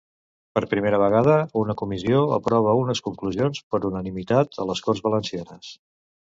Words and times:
Per 0.57 0.61
primera 0.69 0.99
vegada 1.01 1.35
una 1.63 1.75
comissió 1.81 2.21
aprova 2.37 2.73
unes 2.85 3.03
conclusions 3.09 3.61
per 3.75 3.81
unanimitat 3.91 4.59
a 4.65 4.67
les 4.71 4.83
Corts 4.89 5.05
Valencianes. 5.11 5.71